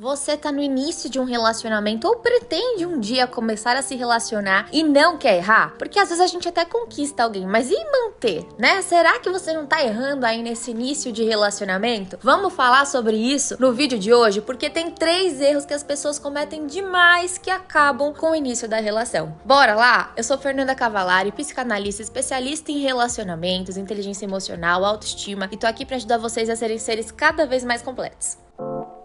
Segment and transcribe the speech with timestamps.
[0.00, 4.66] Você tá no início de um relacionamento ou pretende um dia começar a se relacionar
[4.72, 5.74] e não quer errar?
[5.76, 8.80] Porque às vezes a gente até conquista alguém, mas e manter, né?
[8.80, 12.18] Será que você não tá errando aí nesse início de relacionamento?
[12.22, 16.18] Vamos falar sobre isso no vídeo de hoje, porque tem três erros que as pessoas
[16.18, 19.38] cometem demais que acabam com o início da relação.
[19.44, 20.14] Bora lá?
[20.16, 25.96] Eu sou Fernanda Cavalari, psicanalista especialista em relacionamentos, inteligência emocional, autoestima e tô aqui para
[25.96, 28.38] ajudar vocês a serem seres cada vez mais completos.
[28.58, 28.99] E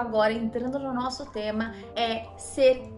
[0.00, 2.92] agora entrando no nosso tema, é ser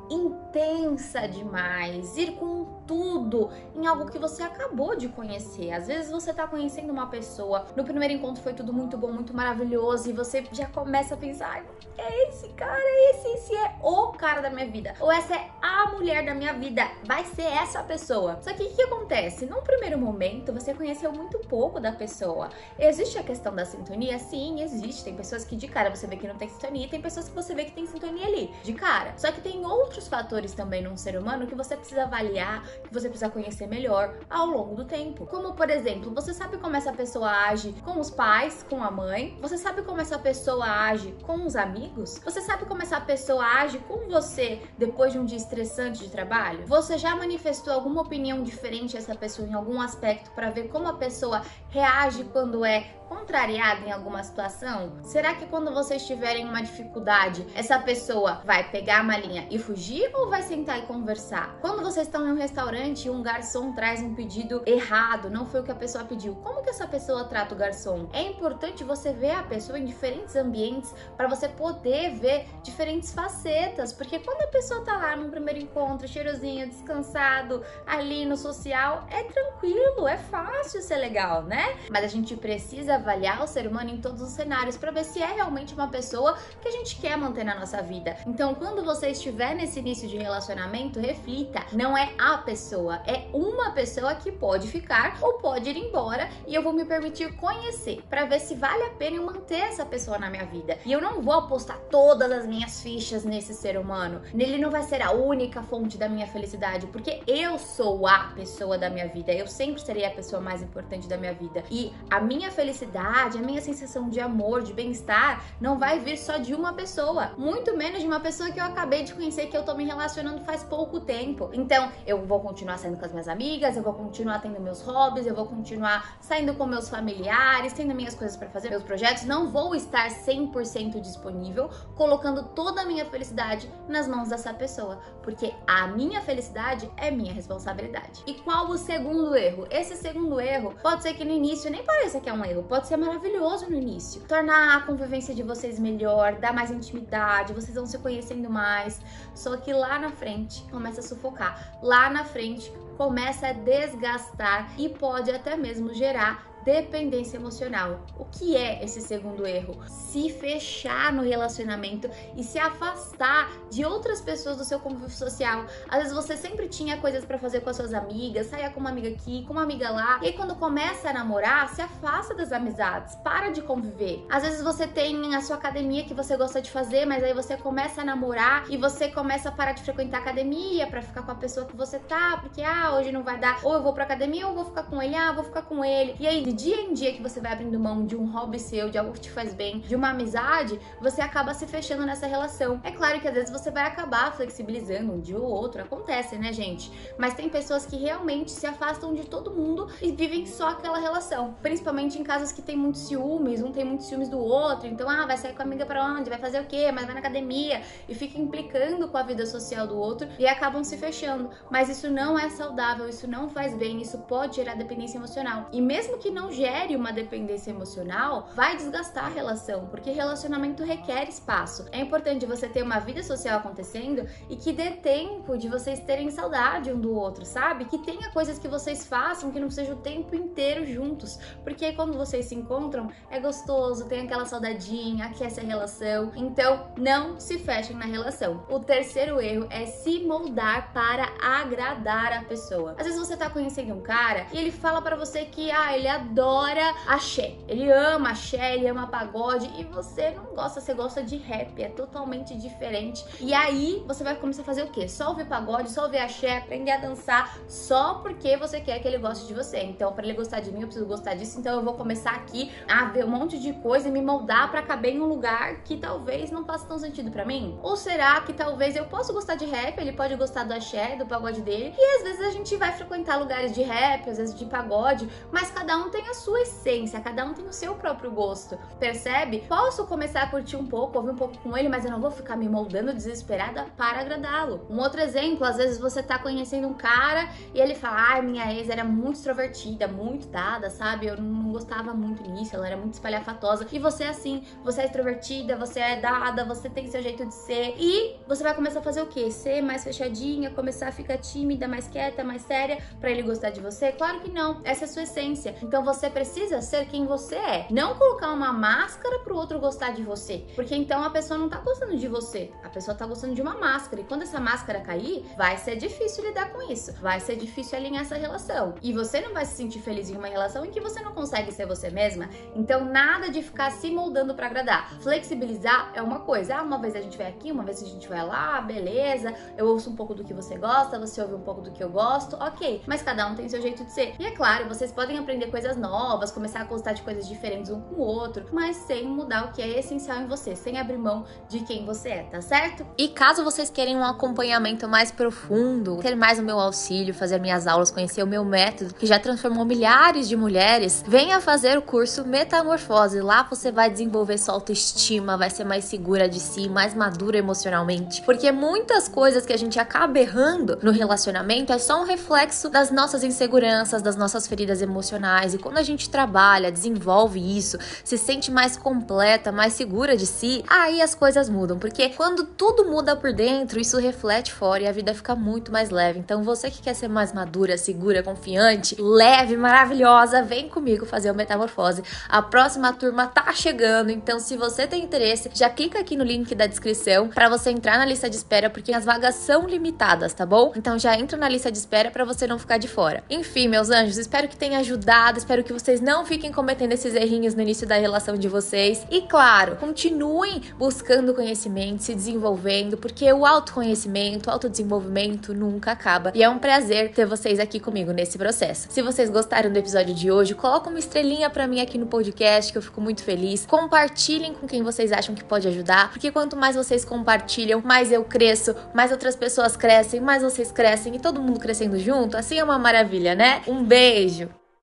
[0.50, 5.70] intensa demais, ir com tudo em algo que você acabou de conhecer.
[5.70, 9.34] Às vezes você tá conhecendo uma pessoa, no primeiro encontro foi tudo muito bom, muito
[9.34, 11.64] maravilhoso, e você já começa a pensar:
[11.96, 15.92] é esse cara, esse, esse é o cara da minha vida, ou essa é a
[15.92, 18.38] mulher da minha vida, vai ser essa pessoa.
[18.42, 19.46] Só que o que acontece?
[19.46, 22.48] Num primeiro momento, você conheceu muito pouco da pessoa.
[22.76, 24.18] Existe a questão da sintonia?
[24.18, 25.04] Sim, existe.
[25.04, 27.54] Tem pessoas que de cara você vê que não tem sintonia, tem pessoas que você
[27.54, 29.14] vê que tem sintonia ali, de cara.
[29.16, 33.08] Só que tem outros fatores também num ser humano que você precisa avaliar, que você
[33.08, 35.26] precisa conhecer melhor ao longo do tempo.
[35.26, 39.38] Como, por exemplo, você sabe como essa pessoa age com os pais, com a mãe?
[39.40, 42.20] Você sabe como essa pessoa age com os amigos?
[42.24, 46.66] Você sabe como essa pessoa age com você depois de um dia estressante de trabalho?
[46.66, 50.88] Você já manifestou alguma opinião diferente a essa pessoa em algum aspecto para ver como
[50.88, 54.92] a pessoa reage quando é contrariada em alguma situação?
[55.02, 60.08] Será que quando vocês tiverem uma dificuldade, essa pessoa vai pegar a malinha e fugir
[60.14, 61.58] ou vai sentar e conversar?
[61.60, 65.60] Quando vocês estão em um restaurante e um garçom traz um pedido errado, não foi
[65.60, 68.08] o que a pessoa pediu, como que essa pessoa trata o garçom?
[68.12, 73.92] É importante você ver a pessoa em diferentes ambientes para você poder ver diferentes facetas,
[73.92, 79.24] porque quando a pessoa tá lá num primeiro encontro, cheirosinho, descansado, ali no social, é
[79.24, 81.76] tranquilo, é fácil ser legal, né?
[81.90, 85.20] Mas a gente precisa avaliar o ser humano em todos os cenários para ver se
[85.20, 88.16] é realmente uma pessoa que a gente quer manter na nossa vida.
[88.24, 93.72] Então, quando você estiver nesse início de relacionamento, reflita, não é a pessoa, é uma
[93.72, 98.24] pessoa que pode ficar ou pode ir embora e eu vou me permitir conhecer para
[98.24, 100.78] ver se vale a pena eu manter essa pessoa na minha vida.
[100.84, 104.22] E eu não vou apostar todas as minhas fichas nesse ser humano.
[104.32, 108.78] Ele não vai ser a única fonte da minha felicidade, porque eu sou a pessoa
[108.78, 109.32] da minha vida.
[109.32, 111.62] Eu sempre serei a pessoa mais importante da minha vida.
[111.70, 116.16] E a minha felicidade felicidade, a minha sensação de amor, de bem-estar, não vai vir
[116.16, 119.56] só de uma pessoa, muito menos de uma pessoa que eu acabei de conhecer que
[119.56, 120.09] eu tô me relacionando
[120.44, 121.50] faz pouco tempo.
[121.52, 125.26] Então, eu vou continuar saindo com as minhas amigas, eu vou continuar tendo meus hobbies,
[125.26, 129.50] eu vou continuar saindo com meus familiares, tendo minhas coisas para fazer, meus projetos, não
[129.50, 135.86] vou estar 100% disponível, colocando toda a minha felicidade nas mãos dessa pessoa, porque a
[135.86, 138.22] minha felicidade é minha responsabilidade.
[138.26, 139.66] E qual o segundo erro?
[139.70, 142.88] Esse segundo erro pode ser que no início nem pareça que é um erro, pode
[142.88, 144.22] ser maravilhoso no início.
[144.22, 149.00] Tornar a convivência de vocês melhor, dar mais intimidade, vocês vão se conhecendo mais.
[149.34, 151.78] Só que lá na frente começa a sufocar.
[151.82, 158.00] Lá na frente começa a desgastar e pode até mesmo gerar dependência emocional.
[158.18, 159.78] O que é esse segundo erro?
[159.86, 165.64] Se fechar no relacionamento e se afastar de outras pessoas do seu convívio social.
[165.88, 168.90] Às vezes você sempre tinha coisas para fazer com as suas amigas, saia com uma
[168.90, 172.52] amiga aqui, com uma amiga lá, e aí quando começa a namorar, se afasta das
[172.52, 174.26] amizades, para de conviver.
[174.30, 177.56] Às vezes você tem a sua academia que você gosta de fazer, mas aí você
[177.56, 181.32] começa a namorar e você começa a parar de frequentar a academia para ficar com
[181.32, 184.04] a pessoa que você tá, porque ah, hoje não vai dar, ou eu vou pra
[184.04, 186.14] academia ou eu vou ficar com ele, ah, vou ficar com ele.
[186.18, 188.90] E aí de dia em dia que você vai abrindo mão de um hobby seu,
[188.90, 192.80] de algo que te faz bem, de uma amizade, você acaba se fechando nessa relação.
[192.82, 196.52] É claro que às vezes você vai acabar flexibilizando um dia ou outro, acontece, né,
[196.52, 196.90] gente?
[197.16, 201.54] Mas tem pessoas que realmente se afastam de todo mundo e vivem só aquela relação.
[201.62, 205.26] Principalmente em casos que tem muitos ciúmes, um tem muitos ciúmes do outro, então, ah,
[205.26, 206.28] vai sair com a amiga pra onde?
[206.28, 206.90] Vai fazer o quê?
[206.90, 210.82] Mas vai na academia e fica implicando com a vida social do outro e acabam
[210.82, 211.48] se fechando.
[211.70, 215.68] Mas isso não é saudável, isso não faz bem, isso pode gerar dependência emocional.
[215.72, 220.84] E mesmo que não gere gere uma dependência emocional, vai desgastar a relação, porque relacionamento
[220.84, 221.86] requer espaço.
[221.92, 226.30] É importante você ter uma vida social acontecendo e que dê tempo de vocês terem
[226.30, 227.84] saudade um do outro, sabe?
[227.84, 231.94] Que tenha coisas que vocês façam que não seja o tempo inteiro juntos, porque aí
[231.94, 236.32] quando vocês se encontram é gostoso, tem aquela saudadinha, aquece a relação.
[236.36, 238.64] Então, não se fechem na relação.
[238.68, 242.94] O terceiro erro é se moldar para agradar a pessoa.
[242.98, 246.06] Às vezes você tá conhecendo um cara e ele fala para você que ah, ele
[246.06, 247.56] é adora axé.
[247.66, 251.88] Ele ama axé, ele ama pagode e você não gosta, você gosta de rap, é
[251.88, 253.24] totalmente diferente.
[253.40, 255.08] E aí você vai começar a fazer o quê?
[255.08, 259.18] Só ouvir pagode, só ouvir axé, aprender a dançar só porque você quer que ele
[259.18, 259.82] goste de você.
[259.82, 262.70] Então, para ele gostar de mim, eu preciso gostar disso, então eu vou começar aqui
[262.88, 265.96] a ver um monte de coisa e me moldar para caber em um lugar que
[265.96, 267.78] talvez não faça tão sentido para mim?
[267.82, 271.26] Ou será que talvez eu possa gostar de rap, ele pode gostar do axé, do
[271.26, 274.64] pagode dele, e às vezes a gente vai frequentar lugares de rap, às vezes de
[274.66, 278.78] pagode, mas cada um tem a sua essência, cada um tem o seu próprio gosto.
[278.98, 279.64] Percebe?
[279.68, 282.30] Posso começar a curtir um pouco, ouvir um pouco com ele, mas eu não vou
[282.30, 284.86] ficar me moldando desesperada para agradá-lo.
[284.90, 288.42] Um outro exemplo, às vezes você tá conhecendo um cara e ele fala: "Ai, ah,
[288.42, 291.26] minha ex era muito extrovertida, muito dada, sabe?
[291.26, 293.86] Eu não gostava muito nisso, ela era muito espalhafatosa".
[293.90, 297.54] E você é assim, você é extrovertida, você é dada, você tem seu jeito de
[297.54, 299.50] ser e você vai começar a fazer o quê?
[299.50, 303.80] Ser mais fechadinha, começar a ficar tímida, mais quieta, mais séria para ele gostar de
[303.80, 304.12] você?
[304.12, 304.80] Claro que não.
[304.84, 305.74] Essa é a sua essência.
[305.82, 307.86] Então você precisa ser quem você é.
[307.88, 311.78] Não colocar uma máscara pro outro gostar de você, porque então a pessoa não tá
[311.78, 312.72] gostando de você.
[312.82, 316.44] A pessoa tá gostando de uma máscara e quando essa máscara cair, vai ser difícil
[316.44, 317.12] lidar com isso.
[317.20, 318.94] Vai ser difícil alinhar essa relação.
[319.00, 321.70] E você não vai se sentir feliz em uma relação em que você não consegue
[321.70, 322.48] ser você mesma.
[322.74, 325.12] Então nada de ficar se moldando para agradar.
[325.20, 326.76] Flexibilizar é uma coisa.
[326.76, 329.54] Ah, uma vez a gente vai aqui, uma vez a gente vai lá, beleza.
[329.76, 332.08] Eu ouço um pouco do que você gosta, você ouve um pouco do que eu
[332.08, 333.02] gosto, ok.
[333.06, 334.34] Mas cada um tem seu jeito de ser.
[334.40, 338.00] E é claro, vocês podem aprender coisas novas, começar a gostar de coisas diferentes um
[338.00, 341.44] com o outro, mas sem mudar o que é essencial em você, sem abrir mão
[341.68, 343.06] de quem você é, tá certo?
[343.16, 347.86] E caso vocês querem um acompanhamento mais profundo, ter mais o meu auxílio, fazer minhas
[347.86, 352.44] aulas, conhecer o meu método, que já transformou milhares de mulheres, venha fazer o curso
[352.46, 353.40] Metamorfose.
[353.40, 358.42] Lá você vai desenvolver sua autoestima, vai ser mais segura de si, mais madura emocionalmente.
[358.42, 363.10] Porque muitas coisas que a gente acaba errando no relacionamento é só um reflexo das
[363.10, 365.74] nossas inseguranças, das nossas feridas emocionais.
[365.74, 370.84] E quando a gente trabalha, desenvolve isso, se sente mais completa, mais segura de si,
[370.88, 371.98] aí as coisas mudam.
[371.98, 376.10] Porque quando tudo muda por dentro, isso reflete fora e a vida fica muito mais
[376.10, 376.38] leve.
[376.38, 381.54] Então você que quer ser mais madura, segura, confiante, leve, maravilhosa, vem comigo fazer o
[381.54, 382.22] Metamorfose.
[382.48, 386.74] A próxima turma tá chegando, então se você tem interesse, já clica aqui no link
[386.74, 390.66] da descrição para você entrar na lista de espera, porque as vagas são limitadas, tá
[390.66, 390.92] bom?
[390.96, 393.42] Então já entra na lista de espera para você não ficar de fora.
[393.48, 397.76] Enfim, meus anjos, espero que tenha ajudado, espero que vocês não fiquem cometendo esses errinhos
[397.76, 399.24] no início da relação de vocês.
[399.30, 406.50] E claro, continuem buscando conhecimento, se desenvolvendo, porque o autoconhecimento, o autodesenvolvimento nunca acaba.
[406.56, 409.06] E é um prazer ter vocês aqui comigo nesse processo.
[409.10, 412.90] Se vocês gostaram do episódio de hoje, coloca uma estrelinha para mim aqui no podcast,
[412.90, 413.86] que eu fico muito feliz.
[413.86, 418.42] Compartilhem com quem vocês acham que pode ajudar, porque quanto mais vocês compartilham, mais eu
[418.42, 422.82] cresço, mais outras pessoas crescem, mais vocês crescem e todo mundo crescendo junto, assim é
[422.82, 423.82] uma maravilha, né?
[423.86, 424.79] Um beijo!